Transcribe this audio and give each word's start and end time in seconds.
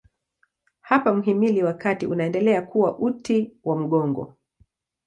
Hapa 0.81 1.13
mhimili 1.13 1.63
wa 1.63 1.73
kati 1.73 2.05
unaendelea 2.05 2.61
kuwa 2.61 2.97
uti 2.97 3.53
wa 3.63 3.75
mgongo. 3.79 4.35